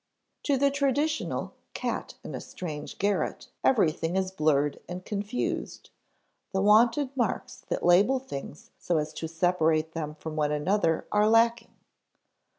To 0.45 0.57
the 0.57 0.71
traditional 0.71 1.53
"cat 1.75 2.15
in 2.23 2.33
a 2.33 2.41
strange 2.41 2.97
garret," 2.97 3.49
everything 3.63 4.15
is 4.15 4.31
blurred 4.31 4.79
and 4.89 5.05
confused; 5.05 5.91
the 6.53 6.59
wonted 6.63 7.15
marks 7.15 7.57
that 7.69 7.85
label 7.85 8.17
things 8.17 8.71
so 8.79 8.97
as 8.97 9.13
to 9.13 9.27
separate 9.27 9.91
them 9.91 10.15
from 10.15 10.35
one 10.35 10.51
another 10.51 11.05
are 11.11 11.29
lacking. 11.29 11.75